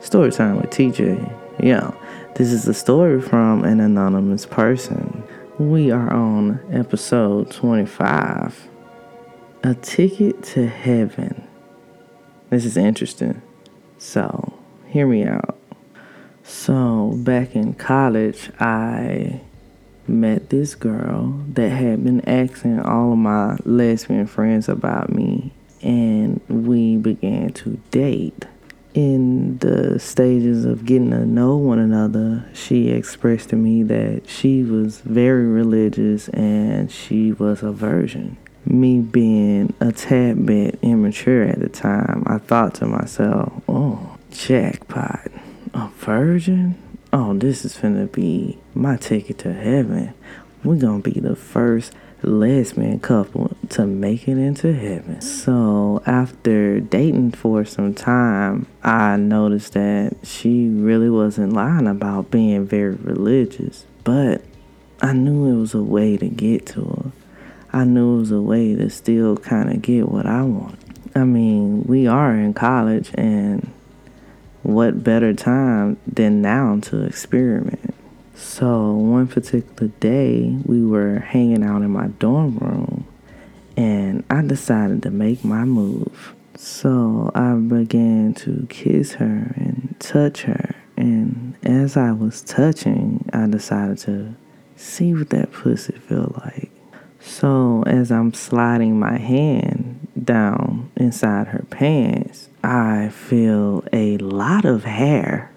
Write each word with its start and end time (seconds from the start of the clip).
Story 0.00 0.30
time 0.32 0.56
with 0.56 0.70
TJ. 0.70 1.30
Yeah, 1.62 1.92
this 2.36 2.52
is 2.52 2.66
a 2.66 2.72
story 2.72 3.20
from 3.20 3.64
an 3.64 3.80
anonymous 3.80 4.46
person. 4.46 5.22
We 5.58 5.90
are 5.90 6.10
on 6.10 6.58
episode 6.72 7.50
25 7.50 8.66
A 9.62 9.74
Ticket 9.74 10.42
to 10.44 10.66
Heaven. 10.66 11.46
This 12.48 12.64
is 12.64 12.78
interesting. 12.78 13.42
So, 13.98 14.54
hear 14.86 15.06
me 15.06 15.24
out. 15.24 15.58
So, 16.44 17.12
back 17.18 17.54
in 17.54 17.74
college, 17.74 18.50
I 18.58 19.42
met 20.08 20.48
this 20.48 20.74
girl 20.74 21.44
that 21.48 21.68
had 21.68 22.02
been 22.02 22.26
asking 22.26 22.80
all 22.80 23.12
of 23.12 23.18
my 23.18 23.58
lesbian 23.66 24.26
friends 24.26 24.66
about 24.66 25.10
me, 25.10 25.52
and 25.82 26.40
we 26.48 26.96
began 26.96 27.52
to 27.52 27.78
date 27.90 28.46
in 28.94 29.58
the 29.58 29.98
stages 29.98 30.64
of 30.64 30.84
getting 30.84 31.10
to 31.10 31.24
know 31.24 31.56
one 31.56 31.78
another, 31.78 32.44
she 32.52 32.90
expressed 32.90 33.50
to 33.50 33.56
me 33.56 33.82
that 33.84 34.28
she 34.28 34.62
was 34.62 35.00
very 35.00 35.46
religious 35.46 36.28
and 36.30 36.90
she 36.90 37.32
was 37.32 37.62
a 37.62 37.72
virgin. 37.72 38.36
Me 38.64 39.00
being 39.00 39.72
a 39.80 39.92
tad 39.92 40.44
bit 40.44 40.78
immature 40.82 41.44
at 41.44 41.60
the 41.60 41.68
time, 41.68 42.22
I 42.26 42.38
thought 42.38 42.74
to 42.74 42.86
myself, 42.86 43.52
oh, 43.68 44.18
jackpot, 44.30 45.30
a 45.72 45.88
virgin? 45.96 46.76
Oh, 47.12 47.34
this 47.34 47.64
is 47.64 47.76
gonna 47.76 48.06
be 48.06 48.58
my 48.74 48.96
ticket 48.96 49.38
to 49.38 49.52
heaven. 49.52 50.14
We're 50.62 50.76
gonna 50.76 51.00
be 51.00 51.18
the 51.18 51.36
first 51.36 51.92
lesbian 52.22 53.00
couple 53.00 53.56
to 53.70 53.86
make 53.86 54.28
it 54.28 54.38
into 54.38 54.72
heaven. 54.72 55.20
So 55.20 56.02
after 56.06 56.80
dating 56.80 57.32
for 57.32 57.64
some 57.64 57.94
time, 57.94 58.66
I 58.82 59.16
noticed 59.16 59.72
that 59.74 60.16
she 60.22 60.68
really 60.68 61.10
wasn't 61.10 61.52
lying 61.52 61.86
about 61.86 62.30
being 62.30 62.66
very 62.66 62.94
religious, 62.94 63.86
but 64.04 64.42
I 65.02 65.12
knew 65.12 65.46
it 65.46 65.60
was 65.60 65.74
a 65.74 65.82
way 65.82 66.16
to 66.16 66.28
get 66.28 66.66
to 66.66 66.84
her. 66.84 67.12
I 67.72 67.84
knew 67.84 68.16
it 68.16 68.20
was 68.20 68.32
a 68.32 68.42
way 68.42 68.74
to 68.74 68.90
still 68.90 69.36
kind 69.36 69.70
of 69.70 69.80
get 69.80 70.08
what 70.08 70.26
I 70.26 70.42
want. 70.42 70.78
I 71.14 71.24
mean, 71.24 71.84
we 71.84 72.06
are 72.06 72.34
in 72.34 72.52
college, 72.54 73.10
and 73.14 73.72
what 74.62 75.02
better 75.02 75.32
time 75.32 75.96
than 76.06 76.42
now 76.42 76.78
to 76.82 77.02
experiment? 77.02 77.89
So, 78.42 78.92
one 78.92 79.28
particular 79.28 79.92
day, 80.00 80.56
we 80.64 80.84
were 80.84 81.18
hanging 81.18 81.62
out 81.62 81.82
in 81.82 81.90
my 81.90 82.08
dorm 82.08 82.56
room 82.56 83.06
and 83.76 84.24
I 84.30 84.40
decided 84.40 85.02
to 85.02 85.10
make 85.10 85.44
my 85.44 85.64
move. 85.64 86.34
So, 86.56 87.30
I 87.34 87.52
began 87.52 88.32
to 88.34 88.66
kiss 88.70 89.12
her 89.12 89.52
and 89.56 89.94
touch 90.00 90.42
her. 90.42 90.74
And 90.96 91.54
as 91.64 91.98
I 91.98 92.12
was 92.12 92.40
touching, 92.40 93.28
I 93.34 93.46
decided 93.46 93.98
to 93.98 94.34
see 94.74 95.12
what 95.14 95.28
that 95.30 95.52
pussy 95.52 95.92
felt 95.92 96.36
like. 96.38 96.70
So, 97.20 97.84
as 97.86 98.10
I'm 98.10 98.32
sliding 98.32 98.98
my 98.98 99.18
hand 99.18 100.08
down 100.24 100.90
inside 100.96 101.48
her 101.48 101.64
pants, 101.68 102.48
I 102.64 103.10
feel 103.10 103.84
a 103.92 104.16
lot 104.16 104.64
of 104.64 104.84
hair 104.84 105.50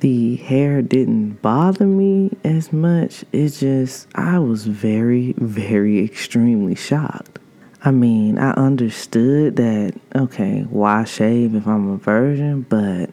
the 0.00 0.36
hair 0.36 0.82
didn't 0.82 1.42
bother 1.42 1.86
me 1.86 2.36
as 2.44 2.72
much. 2.72 3.24
It 3.32 3.48
just, 3.50 4.08
I 4.14 4.38
was 4.38 4.66
very, 4.66 5.34
very 5.38 6.04
extremely 6.04 6.74
shocked. 6.74 7.38
I 7.84 7.90
mean, 7.90 8.38
I 8.38 8.52
understood 8.52 9.56
that, 9.56 9.94
okay, 10.14 10.62
why 10.68 11.04
shave 11.04 11.54
if 11.54 11.66
I'm 11.66 11.90
a 11.90 11.96
virgin, 11.96 12.62
but 12.62 13.10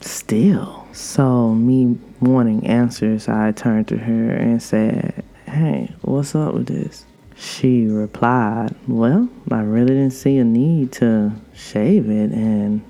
still. 0.00 0.86
So, 0.92 1.54
me 1.54 1.98
wanting 2.20 2.66
answers, 2.66 3.28
I 3.28 3.52
turned 3.52 3.88
to 3.88 3.98
her 3.98 4.30
and 4.30 4.62
said, 4.62 5.24
Hey, 5.46 5.94
what's 6.02 6.34
up 6.34 6.54
with 6.54 6.66
this? 6.66 7.04
She 7.36 7.86
replied, 7.86 8.74
Well, 8.86 9.28
I 9.50 9.60
really 9.60 9.94
didn't 9.94 10.10
see 10.10 10.38
a 10.38 10.44
need 10.44 10.92
to 10.92 11.32
shave 11.52 12.08
it, 12.08 12.30
and 12.30 12.82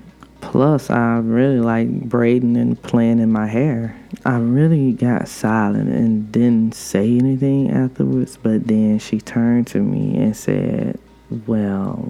Plus, 0.55 0.89
I 0.89 1.17
really 1.17 1.59
like 1.59 1.89
braiding 1.89 2.55
and 2.55 2.81
playing 2.81 3.19
in 3.19 3.29
my 3.29 3.45
hair. 3.45 3.93
I 4.23 4.37
really 4.37 4.93
got 4.93 5.27
silent 5.27 5.89
and 5.89 6.31
didn't 6.31 6.75
say 6.75 7.17
anything 7.17 7.71
afterwards, 7.71 8.37
but 8.41 8.65
then 8.65 8.99
she 8.99 9.19
turned 9.19 9.67
to 9.67 9.79
me 9.79 10.15
and 10.15 10.33
said, 10.33 10.97
Well, 11.45 12.09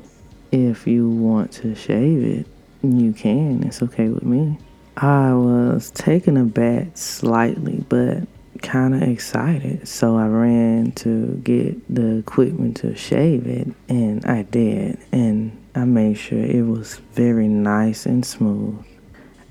if 0.51 0.85
you 0.85 1.09
want 1.09 1.53
to 1.53 1.73
shave 1.73 2.23
it, 2.23 2.45
you 2.83 3.13
can. 3.13 3.63
It's 3.63 3.81
okay 3.81 4.09
with 4.09 4.21
me. 4.21 4.59
I 4.95 5.33
was 5.33 5.89
taken 5.89 6.37
aback 6.37 6.95
slightly, 6.95 7.83
but 7.89 8.27
kind 8.61 8.93
of 8.93 9.01
excited. 9.01 9.87
So 9.87 10.17
I 10.17 10.27
ran 10.27 10.91
to 10.97 11.41
get 11.43 11.81
the 11.91 12.17
equipment 12.17 12.77
to 12.77 12.95
shave 12.95 13.47
it, 13.47 13.69
and 13.89 14.23
I 14.23 14.43
did. 14.43 14.99
And 15.11 15.64
I 15.77 15.83
made 15.83 16.17
sure 16.17 16.39
it 16.39 16.65
was 16.65 17.01
very 17.13 17.49
nice 17.49 18.05
and 18.05 18.25
smooth. 18.25 18.81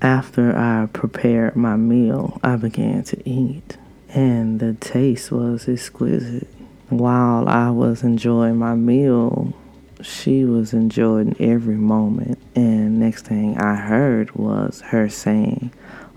After 0.01 0.57
I 0.57 0.87
prepared 0.91 1.55
my 1.55 1.75
meal, 1.75 2.39
I 2.43 2.55
began 2.55 3.03
to 3.03 3.29
eat, 3.29 3.77
and 4.09 4.59
the 4.59 4.73
taste 4.73 5.31
was 5.31 5.69
exquisite. 5.69 6.47
While 6.89 7.47
I 7.47 7.69
was 7.69 8.01
enjoying 8.01 8.57
my 8.57 8.73
meal, 8.73 9.53
she 10.01 10.45
was 10.45 10.73
enjoying 10.73 11.35
every 11.39 11.75
moment, 11.75 12.39
and 12.55 12.99
next 12.99 13.25
thing 13.27 13.59
I 13.59 13.75
heard 13.75 14.31
was 14.31 14.81
her 14.81 15.07
saying, 15.09 15.71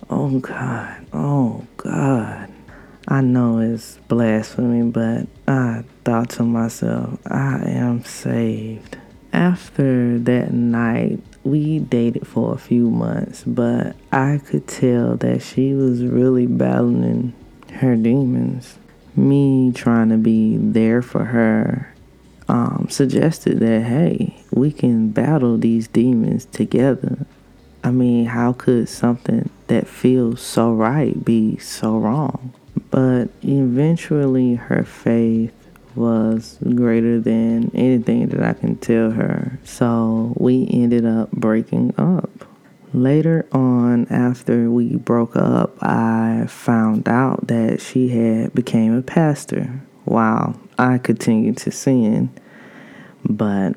Oh 0.09 0.39
God, 0.39 1.07
oh 1.13 1.67
God. 1.77 2.51
I 3.07 3.21
know 3.21 3.59
it's 3.59 3.99
blasphemy, 4.09 4.91
but 4.91 5.27
I 5.47 5.85
thought 6.05 6.31
to 6.31 6.45
myself, 6.45 7.19
I 7.27 7.59
am 7.67 8.05
saved. 8.05 8.97
After 9.33 10.19
that 10.19 10.53
night, 10.53 11.21
we 11.45 11.79
dated 11.79 12.27
for 12.27 12.55
a 12.55 12.59
few 12.59 12.91
months, 12.91 13.45
but 13.47 13.97
I 14.11 14.41
could 14.45 14.67
tell 14.67 15.17
that 15.17 15.43
she 15.43 15.75
was 15.75 16.05
really 16.05 16.47
battling 16.47 17.35
her 17.75 17.97
demons. 17.97 18.79
Me 19.15 19.73
trying 19.73 20.09
to 20.11 20.17
be 20.17 20.57
there 20.57 21.03
for 21.03 21.25
her 21.25 21.95
um, 22.49 22.87
suggested 22.91 23.61
that, 23.61 23.83
hey, 23.83 24.37
we 24.51 24.73
can 24.73 25.11
battle 25.11 25.59
these 25.59 25.89
demons 25.89 26.47
together. 26.47 27.27
I 27.85 27.91
mean, 27.91 28.27
how 28.27 28.53
could 28.53 28.89
something 28.89 29.51
that 29.69 29.87
feels 29.87 30.41
so 30.41 30.73
right 30.73 31.25
be 31.25 31.59
so 31.59 31.97
wrong? 31.99 32.55
But 32.91 33.29
eventually, 33.43 34.55
her 34.55 34.85
faith 34.85 35.53
was 35.99 36.59
greater 36.75 37.21
than 37.21 37.71
anything 37.75 38.29
that 38.29 38.43
I 38.43 38.53
can 38.53 38.77
tell 38.77 39.11
her. 39.11 39.59
So 39.65 40.33
we 40.37 40.69
ended 40.71 41.05
up 41.05 41.31
breaking 41.33 41.95
up. 41.99 42.31
Later 42.95 43.47
on, 43.53 44.07
after 44.09 44.71
we 44.71 44.97
broke 44.97 45.37
up, 45.37 45.77
I 45.83 46.47
found 46.49 47.09
out 47.09 47.49
that 47.49 47.83
she 47.83 48.09
had 48.09 48.55
became 48.55 48.97
a 48.97 49.03
pastor 49.03 49.83
while 50.05 50.59
I 50.79 50.99
continued 50.99 51.59
to 51.59 51.71
sin. 51.71 52.31
But 53.29 53.75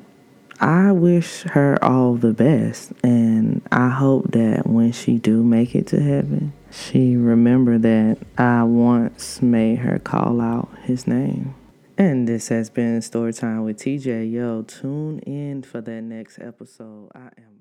I 0.60 0.92
wish 0.92 1.42
her 1.42 1.76
all 1.84 2.14
the 2.14 2.32
best 2.32 2.92
and 3.02 3.60
I 3.72 3.90
hope 3.90 4.30
that 4.30 4.66
when 4.66 4.92
she 4.92 5.18
do 5.18 5.42
make 5.42 5.74
it 5.74 5.88
to 5.88 6.00
heaven, 6.00 6.52
she 6.70 7.16
remember 7.16 7.78
that 7.78 8.18
I 8.38 8.62
once 8.62 9.42
made 9.42 9.80
her 9.80 9.98
call 9.98 10.40
out 10.40 10.70
his 10.84 11.06
name. 11.06 11.54
And 11.98 12.26
this 12.26 12.48
has 12.48 12.70
been 12.70 13.02
Story 13.02 13.34
Time 13.34 13.64
with 13.64 13.76
TJ. 13.76 14.32
Yo, 14.32 14.62
tune 14.62 15.18
in 15.20 15.62
for 15.62 15.82
that 15.82 16.00
next 16.02 16.38
episode. 16.38 17.10
I 17.14 17.28
am 17.36 17.51